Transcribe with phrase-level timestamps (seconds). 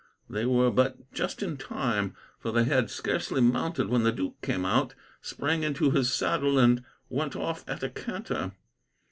[0.27, 4.65] They were but just in time, for they had scarcely mounted when the duke came
[4.65, 8.53] out, sprang into his saddle, and went off at a canter.